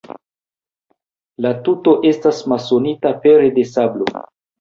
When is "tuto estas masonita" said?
1.67-3.13